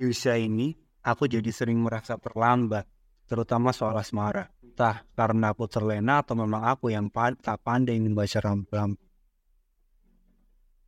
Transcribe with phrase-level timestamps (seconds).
[0.00, 0.72] Di usia ini,
[1.04, 2.88] aku jadi sering merasa terlambat,
[3.28, 4.48] terutama soal asmara.
[4.64, 8.96] Entah karena aku terlena atau memang aku yang tak pandai membaca rambu-rambu.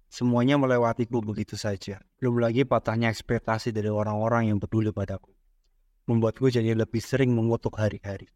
[0.09, 2.01] Semuanya melewatiku begitu saja.
[2.17, 5.29] Belum lagi patahnya ekspektasi dari orang-orang yang peduli padaku.
[6.09, 8.33] Membuatku jadi lebih sering mengutuk hari-hari.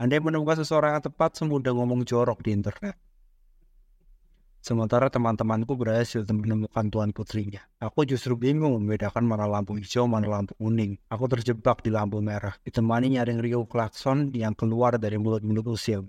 [0.00, 2.96] Andai menemukan seseorang yang tepat semudah ngomong jorok di internet.
[4.62, 7.66] Sementara teman-temanku berhasil menemukan tuan putrinya.
[7.82, 11.02] Aku justru bingung membedakan mana lampu hijau, mana lampu kuning.
[11.10, 16.06] Aku terjebak di lampu merah, ditemani nyaring riuh klakson yang keluar dari mulut-mulut usil.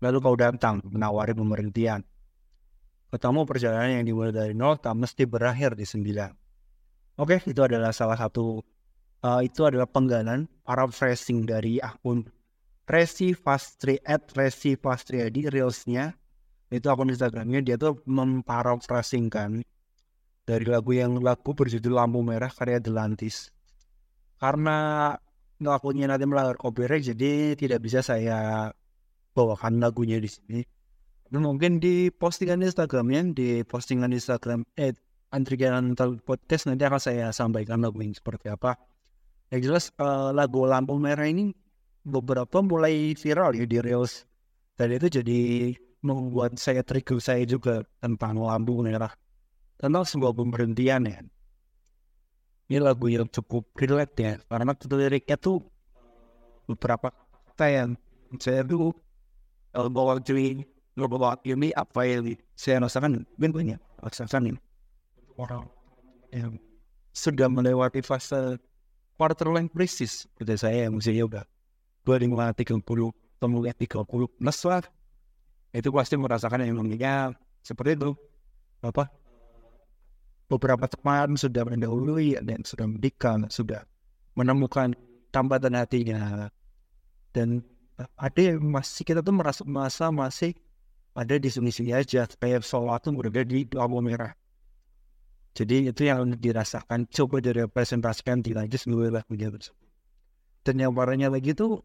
[0.00, 2.00] Lalu kau datang menawari pemberhentian.
[3.12, 6.32] Ketemu perjalanan yang dimulai dari nol tak mesti berakhir di sembilan.
[7.20, 8.64] Oke, itu adalah salah satu
[9.28, 12.24] uh, itu adalah penggalan paraphrasing dari akun
[12.88, 16.16] Resi Fastri at Resi Fastriadi reelsnya
[16.72, 19.60] itu akun Instagramnya dia tuh memparaphrasingkan
[20.48, 23.52] dari lagu yang lagu berjudul Lampu Merah karya Delantis
[24.40, 25.12] karena
[25.60, 28.70] lagunya nanti melanggar copyright jadi tidak bisa saya
[29.38, 30.60] bawakan lagunya di sini.
[31.28, 34.96] Dan mungkin di postingan Instagramnya, di postingan Instagram eh
[35.28, 35.92] Antrigan
[36.24, 38.80] Podcast nanti akan saya sampaikan lagu ini seperti apa.
[39.52, 41.52] Yang jelas uh, lagu Lampu Merah ini
[42.04, 44.26] beberapa mulai viral ya di Reels.
[44.78, 45.40] Dan itu jadi
[46.02, 49.10] membuat saya trigger saya juga tentang lampu merah.
[49.78, 51.18] Tentang sebuah pemberhentian ya.
[52.68, 54.32] Ini lagu yang cukup relate ya.
[54.46, 55.64] Karena liriknya tuh
[56.68, 57.90] beberapa kata yang
[58.36, 58.92] saya tuh
[59.72, 60.62] cuy
[60.94, 64.60] bahwa ini apa yang saya rasakan bentuknya rasakan ini
[65.38, 65.64] orang
[66.34, 66.58] yang
[67.14, 68.58] sudah melewati fase
[69.14, 71.44] quarter life crisis seperti saya yang usianya udah
[72.08, 74.80] dua lima tiga puluh kemudian tiga puluh plus lah
[75.76, 78.16] itu pasti merasakan yang namanya seperti itu
[78.80, 79.12] apa?
[80.48, 83.84] Beberapa teman sudah mendahului dan sudah menikah sudah
[84.32, 84.96] menemukan
[85.28, 86.48] tambatan hatinya.
[87.36, 87.60] Dan
[88.16, 90.56] ada yang masih kita tuh merasa masa masih
[91.12, 94.32] ada di sini-sini aja kayak sholat tuh berada di lampu merah.
[95.52, 97.04] Jadi itu yang dirasakan.
[97.12, 99.84] Coba direpresentasikan di lanjut seluruh lagunya tersebut.
[100.64, 101.84] Dan yang warnanya lagi tuh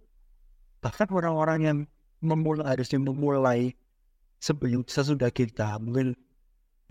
[0.83, 1.77] bahkan orang-orang yang
[2.19, 3.71] memulai harusnya memulai
[4.43, 6.19] sebelum sesudah kita mungkin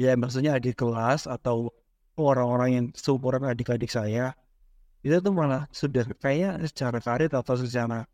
[0.00, 1.68] ya maksudnya adik kelas atau
[2.16, 4.32] orang-orang yang seumuran adik-adik saya
[5.02, 8.06] itu tuh malah sudah kayak secara karir atau secara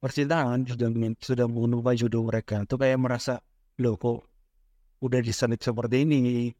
[0.00, 0.88] percintaan sudah
[1.20, 2.64] sudah menemukan jodoh mereka.
[2.64, 3.38] Itu kayak merasa
[3.78, 4.26] loh kok
[5.04, 6.50] udah disenit seperti ini?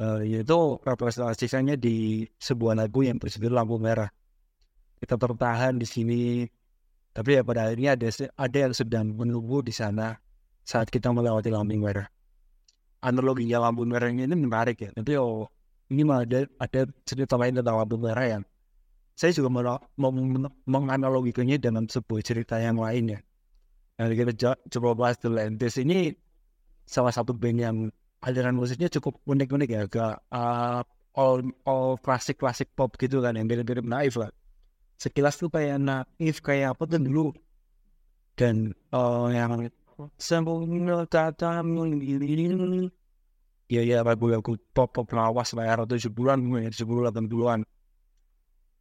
[0.00, 4.08] Uh, yaitu representasinya di sebuah lagu yang berjudul lampu merah.
[4.96, 6.20] Kita tertahan di sini
[7.10, 10.18] tapi ya pada akhirnya ada ada yang sedang menunggu di sana
[10.62, 12.06] saat kita melewati lampu merah
[13.02, 15.50] analoginya lampu merah ini menarik ya tapi oh
[15.90, 18.42] ini mah ada ada cerita lain tentang lampu merah yang
[19.20, 19.52] saya juga
[20.00, 20.08] mau
[20.64, 23.20] menganalogikannya dengan sebuah cerita yang lain ya.
[24.00, 26.16] Yang kita coba bahas The Lantis ini
[26.88, 27.76] salah satu band yang
[28.24, 30.80] aliran musiknya cukup unik-unik ya, agak uh,
[31.20, 34.32] all all klasik klasik pop gitu kan, yang mirip-mirip naif lah.
[35.00, 37.32] Sekilas tuh kayak naif kayak apa tuh dulu.
[38.36, 39.72] Dan uh, yang
[40.20, 42.88] sempurna kata ini
[43.70, 47.58] ya ya lagu-lagu pop pop lawas lah era tujuh bulan mungkin sepuluh delapan bulan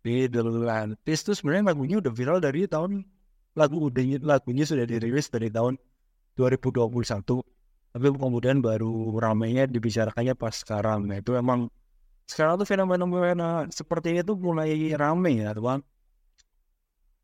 [0.04, 0.96] di duluan.
[1.04, 3.04] Tis itu sebenarnya lagunya udah viral dari tahun
[3.56, 5.76] lagu udah lagunya sudah dirilis dari tahun
[6.36, 6.88] 2021
[7.90, 11.10] tapi kemudian baru ramainya dibicarakannya pas sekarang.
[11.10, 11.68] Nah itu emang
[12.30, 15.82] sekarang tuh fenomena-fenomena seperti ini tuh mulai rame ya teman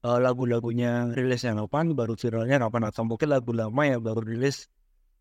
[0.06, 4.70] uh, lagu-lagunya rilis yang kapan baru viralnya kapan atau mungkin lagu lama ya baru rilis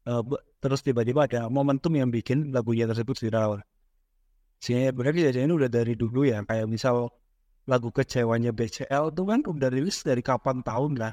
[0.04, 0.20] uh,
[0.60, 3.64] terus tiba-tiba ada momentum yang bikin lagunya tersebut viral.
[4.60, 7.12] Sehingga berarti ini udah dari dulu ya kayak misal
[7.64, 11.12] lagu kecewanya BCL tuh kan udah rilis dari kapan tahun lah.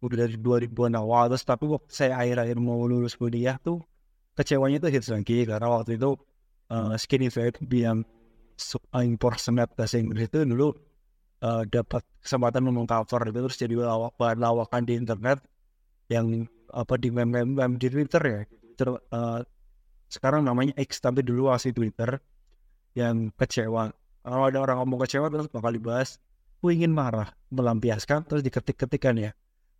[0.00, 3.84] Udah dari 2000-an awal terus tapi waktu saya akhir-akhir mau lulus kuliah tuh
[4.34, 5.46] kecewanya tuh hits lagi.
[5.46, 6.18] Karena waktu itu
[6.72, 8.02] uh, Skinny Fat yang
[8.96, 10.74] impersonate bahasa Inggris itu dulu
[11.44, 15.40] uh, dapat kesempatan ngomong cover itu terus jadi lawak lawakan di internet
[16.12, 18.40] yang apa di meme meme di Twitter ya.
[18.46, 19.40] Twitter, uh,
[20.10, 22.18] sekarang namanya X tapi dulu masih Twitter
[22.94, 23.94] yang kecewa.
[24.20, 26.20] Kalau ada orang ngomong kecewa terus bakal dibahas
[26.60, 29.30] aku ingin marah melampiaskan terus diketik-ketikan ya.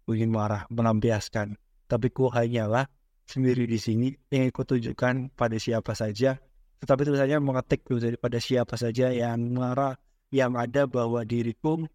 [0.05, 1.61] Aku ingin marah melampiaskan.
[1.91, 2.87] Tapi ku hanyalah
[3.27, 6.39] sendiri di sini yang ikut tunjukkan pada siapa saja
[6.81, 7.85] tetapi saja mengetik
[8.19, 11.87] pada siapa saja yang marah yang ada bahwa diriku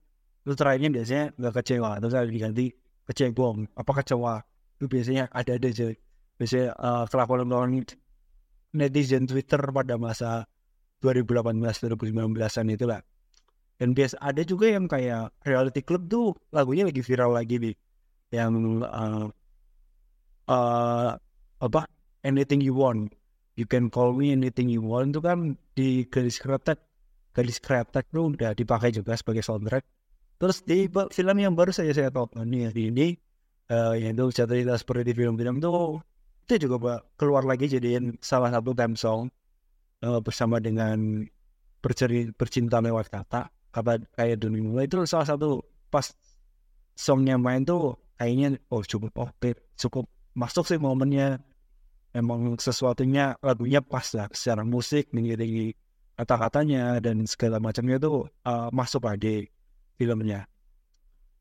[0.43, 2.65] terus terakhirnya biasanya nggak kecewa terus ada diganti
[3.07, 4.43] kecebong apa kecewa?
[4.77, 5.87] Itu biasanya ada ada aja
[6.35, 7.87] biasanya uh, kelakuan orang
[8.75, 10.43] netizen Twitter pada masa
[10.99, 12.99] 2018 2019an itu lah
[13.75, 17.75] dan biasa ada juga yang kayak reality club tuh lagunya lagi viral lagi nih.
[18.31, 18.51] Yang
[18.87, 19.27] uh,
[20.47, 21.11] uh,
[21.59, 21.81] apa?
[22.23, 23.11] Anything you want.
[23.59, 25.11] You can call me anything you want.
[25.11, 26.79] Itu kan di garis kretek
[27.35, 29.83] garis kretek tuh udah dipakai juga sebagai soundtrack.
[30.39, 33.07] Terus di film yang baru saya saya tonton nih hari ini
[33.71, 35.99] uh, yang itu cerita seperti di film-film tuh
[36.47, 39.27] itu juga keluar lagi jadiin salah satu theme song
[40.05, 41.25] uh, bersama dengan
[41.83, 46.07] berceri bercinta lewat kata apa kayak dunia mulai itu salah satu pas
[46.95, 51.39] songnya main tuh kayaknya oh cukup okay, cukup masuk sih momennya.
[52.15, 55.75] Emang sesuatunya lagunya pas lah secara musik mengiringi
[56.15, 59.47] kata-katanya dan segala macamnya itu uh, masuk di
[59.99, 60.47] filmnya.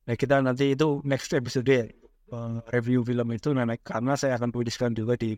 [0.05, 1.95] Nah kita nanti itu next episode
[2.31, 5.33] uh, review film itu nah, karena saya akan tuliskan juga di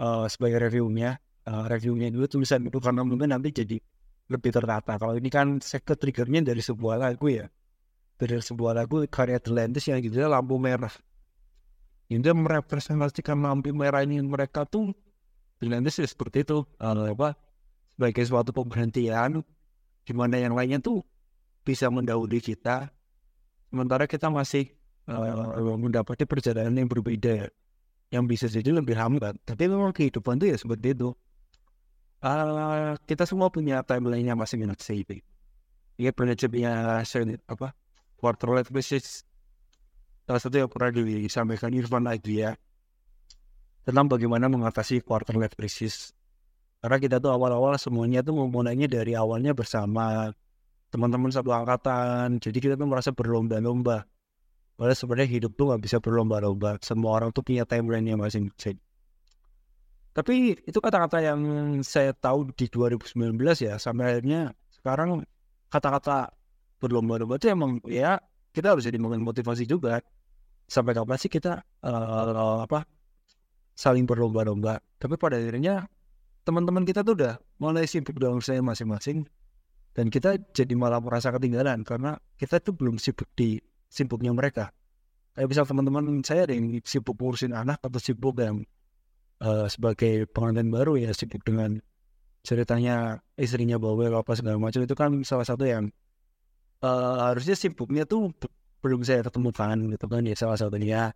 [0.00, 3.76] uh, sebagai reviewnya uh, reviewnya dulu tulisan itu karena mungkin nanti jadi
[4.30, 4.96] lebih tertata.
[4.96, 7.46] Kalau ini kan second triggernya dari sebuah lagu ya.
[8.16, 10.92] Dari sebuah lagu karya Atlantis yang gitu lampu merah.
[12.06, 14.94] Ini merepresentasikan lampu merah ini mereka tuh
[15.58, 16.64] Atlantis ya seperti itu.
[16.78, 17.34] Uh, apa
[17.94, 19.44] sebagai suatu pemberhentian
[20.02, 21.04] di mana yang lainnya tuh
[21.62, 22.90] bisa mendahului kita
[23.70, 24.74] sementara kita masih
[25.06, 27.48] uh, mendapati perjalanan yang berbeda ya
[28.12, 31.14] yang bisa jadi lebih lambat tapi memang kehidupan tuh ya seperti itu
[32.22, 35.20] uh, kita semua punya timeline-nya masing-masing.
[36.00, 37.02] Iya pernah punya
[37.46, 37.76] apa
[38.16, 39.26] quarter life crisis
[40.24, 42.54] salah satu yang pernah disampaikan Irfan lagi ya
[43.82, 46.14] tentang bagaimana mengatasi quarter life crisis.
[46.82, 50.34] Karena kita tuh awal-awal semuanya tuh memulainya dari awalnya bersama
[50.90, 52.42] teman-teman satu angkatan.
[52.42, 54.02] Jadi kita tuh merasa berlomba-lomba.
[54.74, 56.82] Padahal sebenarnya hidup tuh gak bisa berlomba-lomba.
[56.82, 58.82] Semua orang tuh punya timeline-nya masing-masing.
[60.12, 61.40] Tapi itu kata-kata yang
[61.86, 63.32] saya tahu di 2019
[63.62, 65.24] ya sampai akhirnya sekarang
[65.72, 66.34] kata-kata
[66.82, 68.20] berlomba-lomba itu emang ya
[68.52, 70.04] kita harus jadi motivasi juga
[70.68, 72.84] sampai kapan sih kita uh, apa
[73.72, 75.88] saling berlomba-lomba tapi pada akhirnya
[76.42, 79.26] teman-teman kita tuh udah mulai sibuk dengan saya masing-masing
[79.92, 84.72] dan kita jadi malah merasa ketinggalan karena kita tuh belum sibuk di sibuknya mereka.
[85.32, 88.64] Kayak misal teman-teman saya ada yang sibuk ngurusin anak atau sibuk yang
[89.40, 91.80] uh, sebagai pengantin baru ya sibuk dengan
[92.42, 95.94] ceritanya istrinya bawel apa segala macam itu kan salah satu yang
[96.82, 98.34] uh, harusnya sibuknya tuh
[98.82, 101.14] belum saya ketemukan gitu kan ya salah satunya.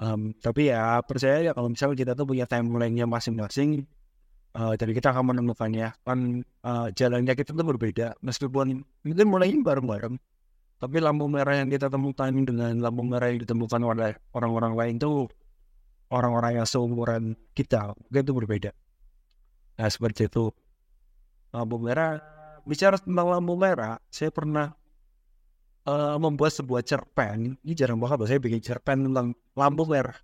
[0.00, 3.84] Um, tapi ya percaya ya kalau misalnya kita tuh punya timelinenya masing-masing
[4.56, 5.94] uh, jadi kita akan menemukannya.
[6.02, 8.18] Kan uh, jalannya kita tuh berbeda.
[8.22, 10.14] Meskipun mungkin mulai bareng-bareng
[10.80, 15.28] tapi lampu merah yang kita temukan dengan lampu merah yang ditemukan oleh orang-orang lain tuh
[16.08, 18.70] orang-orang yang seumuran kita mungkin itu berbeda.
[19.76, 20.48] Nah seperti itu.
[21.52, 22.16] Lampu merah
[22.64, 24.72] bicara tentang lampu merah saya pernah
[25.84, 27.60] uh, membuat sebuah cerpen.
[27.60, 30.16] Ini jarang banget saya bikin cerpen tentang lampu merah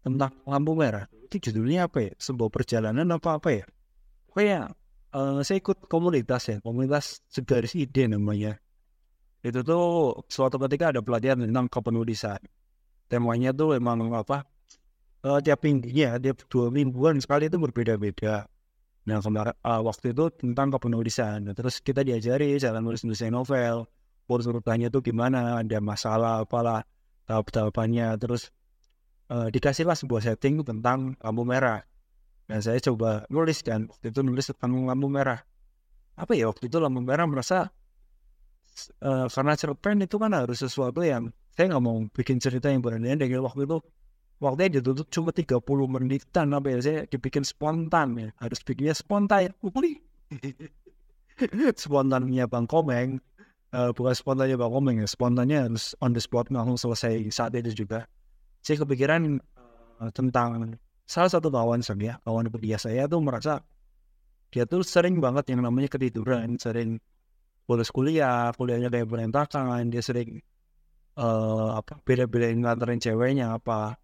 [0.00, 1.06] tentang lampu merah.
[1.24, 2.12] Itu judulnya apa ya?
[2.16, 3.64] Sebuah perjalanan apa apa ya?
[4.32, 4.74] Kayak
[5.14, 6.56] uh, saya ikut komunitas ya.
[6.64, 8.58] Komunitas segaris ide namanya.
[9.40, 12.40] Itu tuh suatu ketika ada pelatihan tentang kepenulisan.
[13.08, 14.44] Temanya tuh emang apa?
[15.20, 18.48] Uh, tiap minggunya tiap dua mingguan sekali itu berbeda-beda.
[19.04, 21.44] Nah kemarin uh, waktu itu tentang kepenulisan.
[21.44, 23.84] Nah, terus kita diajari cara nulis nulis novel
[24.38, 25.58] urutannya tuh gimana?
[25.58, 26.86] Ada masalah apalah?
[27.26, 28.14] Tahap-tahapannya.
[28.22, 28.54] Terus
[29.30, 31.80] uh, dikasihlah sebuah setting tentang lampu merah.
[32.50, 35.38] Dan saya coba nulis kan waktu itu nulis tentang lampu merah.
[36.18, 37.70] Apa ya waktu itu lampu merah merasa
[39.06, 43.14] uh, karena cerpen itu kan harus sesuatu yang saya nggak mau bikin cerita yang berani
[43.14, 43.78] dengan waktu itu
[44.40, 49.54] waktunya ditutup cuma 30 menitan apa ya saya dibikin spontan ya harus bikinnya spontan.
[49.54, 49.54] Ya
[51.82, 53.22] spontannya Bang Komeng.
[53.70, 57.86] Uh, bukan spontannya Bang Komeng ya spontannya harus on the spot langsung selesai saat itu
[57.86, 58.10] juga
[58.60, 59.40] saya kepikiran
[60.00, 60.76] uh, tentang
[61.08, 63.64] salah satu kawan saya kawan dia saya tuh merasa
[64.50, 67.02] dia tuh sering banget yang namanya ketiduran sering
[67.66, 70.42] bolos kuliah kuliahnya kayak berantakan dia sering
[71.20, 73.98] uh, apa beda-bedain nganterin ceweknya apa.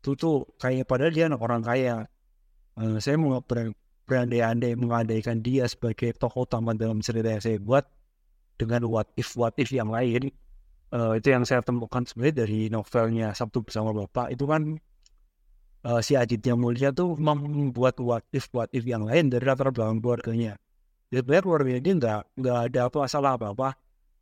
[0.00, 1.96] Itu tuh kayak padahal dia anak orang kaya.
[2.78, 3.42] Uh, saya mau
[4.06, 7.84] berandai-andai mengandaikan dia sebagai tokoh utama dalam cerita yang saya buat
[8.54, 10.30] dengan what if what if yang lain
[10.92, 14.32] uh, itu yang saya temukan sebenarnya dari novelnya Sabtu bersama Bapak.
[14.32, 14.76] Itu kan
[15.84, 20.00] uh, si Aditya Mulia tuh membuat what if what if yang lain dari latar belakang
[20.00, 20.56] keluarganya.
[21.08, 23.68] Dia sebenarnya keluarganya dia nggak nggak ada apa masalah apa apa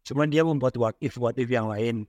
[0.06, 2.06] cuman dia membuat what if what if yang lain.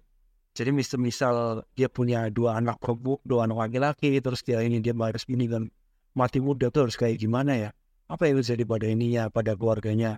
[0.57, 1.35] Jadi misal, misal
[1.77, 5.69] dia punya dua anak perempuan, dua anak laki-laki, terus dia ini dia harus ini dan
[6.17, 7.69] mati muda tuh harus kayak gimana ya?
[8.07, 10.15] apa yang terjadi pada ininya pada keluarganya?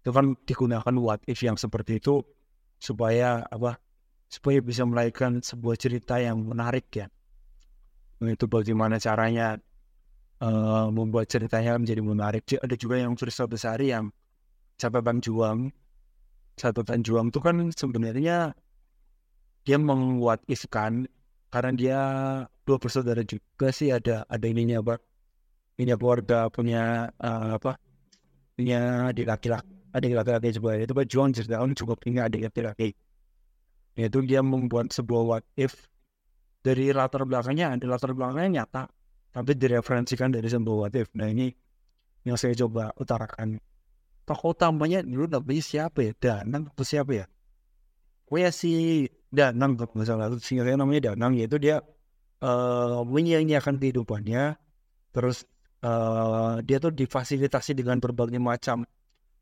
[0.00, 2.22] Itu kan digunakan what if yang seperti itu
[2.78, 3.80] supaya apa
[4.28, 7.06] supaya bisa melahirkan sebuah cerita yang menarik ya.
[8.24, 9.60] Itu bagaimana caranya
[10.42, 12.42] uh, membuat ceritanya menjadi menarik.
[12.58, 14.10] Ada juga yang cerita besar yang
[14.80, 15.70] catatan juang.
[16.54, 18.54] Catatan juang itu kan sebenarnya
[19.66, 21.10] dia menguat ifkan
[21.50, 21.98] karena dia
[22.66, 23.90] dua bersaudara juga sih.
[23.90, 24.98] Ada ada ininya apa
[25.74, 27.74] punya keluarga punya uh, apa
[28.54, 32.98] punya adik laki-laki adik laki-laki juga itu berjuang cerita cukup punya adik laki-laki.
[33.94, 35.86] Yaitu dia membuat sebuah what if.
[36.64, 38.90] Dari latar belakangnya ada latar belakangnya nyata.
[39.30, 41.06] Tapi direferensikan dari sebuah what if.
[41.14, 41.54] Nah ini
[42.26, 43.62] yang saya coba utarakan.
[44.26, 46.12] Tokoh utamanya dulu namanya siapa ya?
[46.18, 47.26] Danang atau siapa ya?
[48.26, 50.26] Gue ya si Danang kalau nggak salah.
[50.42, 51.38] Singkatnya namanya Danang.
[51.38, 51.84] Yaitu dia
[52.42, 54.58] uh, menyanyiakan kehidupannya.
[55.14, 55.46] Terus
[55.86, 58.82] uh, dia tuh difasilitasi dengan berbagai macam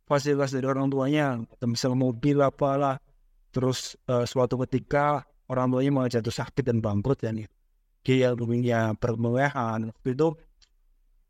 [0.06, 2.98] fasilitas dari orang tuanya misal mobil apalah.
[3.52, 7.44] Terus uh, suatu ketika orang tuanya mau jatuh sakit dan bangkrut dan
[8.02, 10.34] dia punya permewahan itu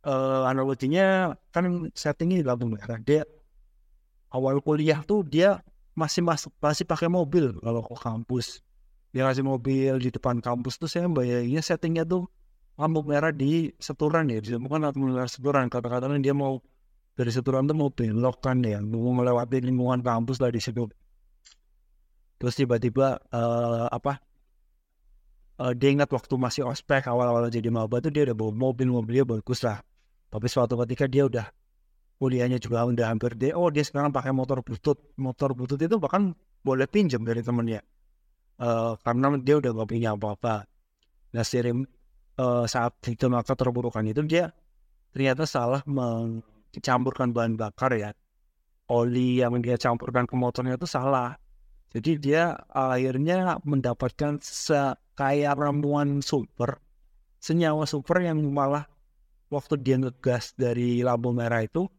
[0.06, 2.98] uh, analoginya kan settingnya di lampu merah.
[3.02, 3.22] Dia
[4.32, 5.60] awal kuliah tuh dia
[5.92, 8.64] masih masuk masih pakai mobil kalau ke kampus.
[9.12, 12.24] Dia ngasih mobil di depan kampus tuh saya bayanginnya settingnya tuh
[12.80, 16.64] lampu merah di seturan ya bukan lampu merah seturan kata-katanya dia mau
[17.12, 20.88] dari seturan tuh mau belok kan ya mau melewati lingkungan kampus lah di situ.
[22.40, 24.18] Terus tiba-tiba uh, apa
[25.62, 29.24] uh, dia ingat waktu masih ospek awal-awal jadi maba tuh dia udah bawa mobil mobilnya
[29.28, 29.78] bagus lah.
[30.32, 31.46] Tapi suatu ketika dia udah
[32.16, 34.98] kuliahnya juga udah hampir deh oh dia sekarang pakai motor butut.
[35.20, 36.32] Motor butut itu bahkan
[36.64, 37.84] boleh pinjam dari temennya.
[38.56, 40.64] Uh, karena dia udah gak punya apa-apa.
[41.34, 41.84] Nah sirim
[42.40, 44.52] uh, saat itu maka terburukan itu dia
[45.12, 45.84] ternyata salah
[46.72, 48.10] mencampurkan bahan bakar ya.
[48.90, 51.38] Oli yang dia campurkan ke motornya itu salah.
[51.92, 54.40] Jadi dia akhirnya mendapatkan
[55.12, 56.80] kayak ramuan super
[57.42, 58.86] senyawa super yang malah
[59.50, 61.90] waktu dia ngegas dari lampu merah itu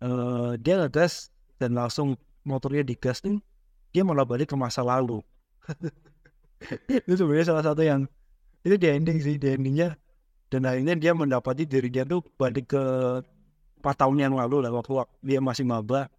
[0.00, 2.14] uh, dia ngegas dan langsung
[2.46, 3.42] motornya digas nih
[3.90, 5.24] dia malah balik ke masa lalu.
[7.08, 8.04] Itu sebenarnya salah satu yang
[8.60, 9.96] itu di ending sih di endingnya.
[10.52, 12.82] Dan akhirnya dia mendapati dirinya tuh balik ke
[13.86, 16.10] empat tahun yang lalu lah waktu dia masih maba.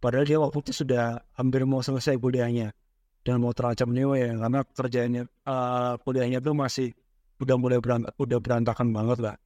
[0.00, 2.72] Padahal dia waktu itu sudah hampir mau selesai kuliahnya.
[3.20, 6.96] Dan mau terancam nyewa ya karena kerjanya uh, kuliahnya tuh masih
[7.36, 9.36] udah mulai berantak, udah berantakan banget lah.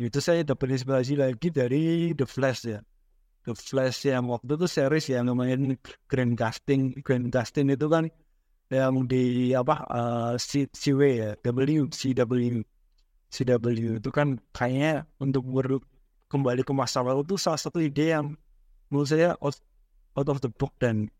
[0.00, 2.80] Itu saya dapat inspirasi lagi dari The Flash ya.
[3.44, 5.76] The Flash yang waktu itu series yang namanya
[6.08, 6.96] Grand Casting.
[7.04, 8.08] Grand Casting itu kan
[8.72, 12.32] yang di apa uh, C CW ya W CW
[13.30, 13.66] CW
[14.00, 15.44] itu kan kayaknya untuk
[16.30, 18.38] kembali ke masa lalu itu salah satu ide yang
[18.88, 19.58] menurut saya out,
[20.14, 21.10] out of the book dan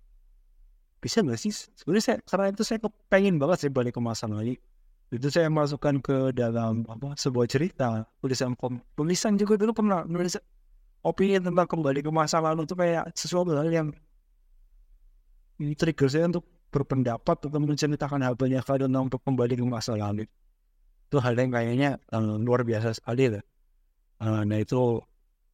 [1.02, 1.50] bisa nggak sih?
[1.50, 4.54] Sebenarnya saya karena itu saya kepengen banget sih balik ke masa lalu.
[5.10, 10.38] Itu saya masukkan ke dalam apa sebuah cerita tulisan kom tulisan juga dulu pernah nulis
[11.02, 13.90] opini tentang kembali ke masa lalu itu kayak sesuatu hal yang
[15.58, 20.30] ini trigger saya untuk berpendapat atau menceritakan hal banyak hal tentang kembali ke masa lalu.
[21.10, 23.42] Itu hal yang kayaknya uh, luar biasa sekali lah
[24.20, 25.00] uh, nah itu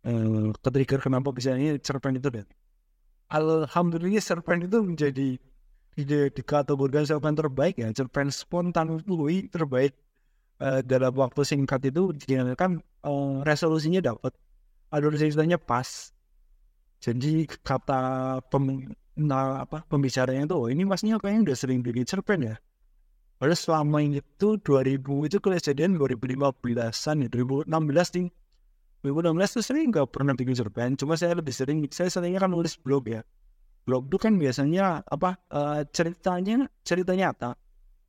[0.06, 2.46] uh, ke-trigger kenapa bisa ini cerpen itu deh
[3.30, 5.38] alhamdulillah cerpen itu menjadi
[5.96, 7.88] ide dikategorikan cerpen terbaik ya.
[7.90, 9.96] Cerpen spontan fluid terbaik
[10.60, 12.12] uh, dalam waktu singkat itu
[12.54, 14.36] kan uh, resolusinya dapat
[14.92, 16.12] alur ceritanya pas.
[17.00, 22.44] Jadi kata pem, nah, apa pembicaranya itu oh, ini masnya kayaknya udah sering bikin cerpen
[22.44, 22.56] ya.
[23.36, 27.68] Padahal selama itu 2000 itu kejadian 2015an ya 2016
[28.16, 28.28] nih
[29.06, 32.74] 2016 tuh sering nggak pernah bikin cerpen cuma saya lebih sering saya seringnya kan nulis
[32.74, 33.22] blog ya.
[33.86, 37.54] Blog itu kan biasanya apa uh, ceritanya cerita nyata.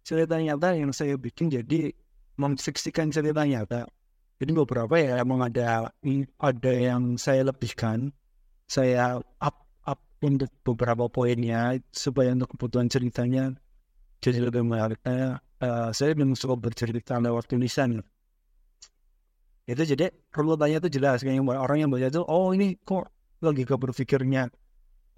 [0.01, 1.93] Cerita nyata yang saya bikin jadi
[2.41, 3.85] memfiksikan cerita nyata.
[4.41, 5.93] Jadi beberapa ya emang ada
[6.41, 8.09] ada yang saya lebihkan.
[8.65, 13.53] Saya up up untuk beberapa poinnya supaya untuk kebutuhan ceritanya
[14.25, 14.97] jadi lebih menarik.
[15.05, 18.01] Uh, saya belum suka bercerita lewat tulisan
[19.67, 23.11] itu jadi perlu tanya itu jelas kayak orang yang baca itu oh ini kok
[23.43, 24.47] logika berpikirnya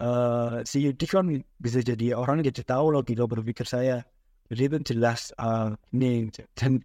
[0.00, 1.28] uh, si Yudi kan
[1.60, 4.02] bisa jadi orang jadi tahu logika berpikir saya.
[4.50, 6.26] Jadi itu jelas uh, ini
[6.58, 6.82] dan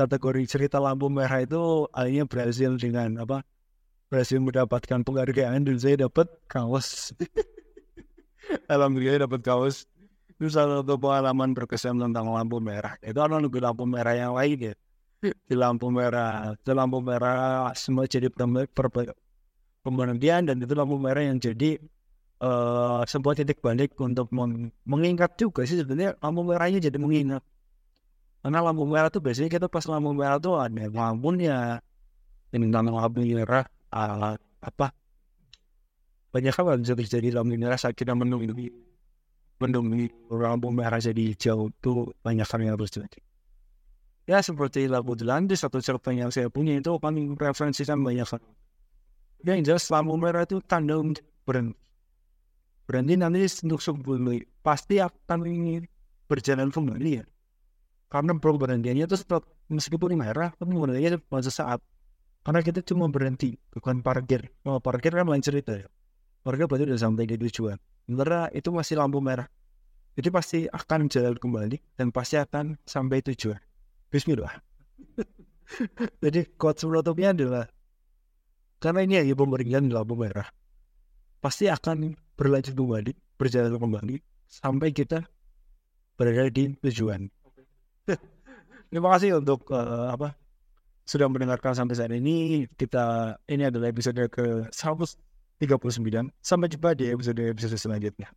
[0.00, 3.44] kategori cerita lampu merah itu akhirnya berhasil dengan apa
[4.08, 7.12] berhasil mendapatkan penghargaan dan saya dapat kaos.
[8.72, 9.84] Alhamdulillah dapat kaos.
[10.32, 12.96] Itu salah satu pengalaman berkesan tentang lampu merah.
[13.04, 14.74] Itu ada lampu merah yang lain ya
[15.46, 16.52] di lampu merah.
[16.58, 18.26] Di lampu merah semua jadi
[19.86, 21.78] pemberhentian dan itu lampu merah yang jadi
[22.42, 27.42] uh, sebuah titik balik untuk meng mengingat juga sih sebenarnya lampu merahnya jadi mengingat.
[28.42, 31.78] Karena lampu merah tuh biasanya kita pas lampu merah tuh ada lampunya.
[32.50, 34.86] Ini lampu merah uh, apa?
[36.34, 38.50] Banyak hal bisa terjadi lampu merah saat kita menunggu
[39.56, 43.24] menunggu lampu merah jadi hijau tuh banyak hal yang harus terjadi
[44.26, 48.26] ya seperti lampu Delantis atau cerpen yang saya punya itu kami referensikan banyak
[49.46, 51.78] yang jelas lampu merah itu tanda untuk berhenti
[52.86, 55.38] berhenti nanti untuk sebelum pasti akan
[56.26, 57.24] berjalan kembali ya
[58.10, 61.82] karena berhentinya itu setelah meskipun merah tapi berhentinya cuma sesaat
[62.46, 65.90] karena kita cuma berhenti bukan parkir oh, parkir kan lain cerita ya
[66.46, 69.50] parkir berarti udah sampai di tujuan sementara itu masih lampu merah
[70.14, 73.58] jadi pasti akan jalan kembali dan pasti akan sampai tujuan
[74.16, 74.56] Bismillah.
[76.24, 77.68] Jadi quotes penutupnya adalah
[78.80, 80.48] karena ini ya pemberian lampu merah
[81.44, 84.16] pasti akan berlanjut kembali, berjalan kembali
[84.48, 85.20] sampai kita
[86.16, 87.28] berada di tujuan.
[88.88, 90.32] Terima kasih untuk uh, apa
[91.04, 92.64] sudah mendengarkan sampai saat ini.
[92.72, 95.60] Kita ini adalah episode ke 139.
[96.40, 98.32] Sampai jumpa di episode episode selanjutnya.